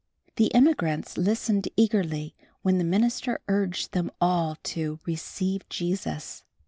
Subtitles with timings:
[0.37, 6.43] The immigrants listened eagerly, when the minister urged them all to "receive Jesus."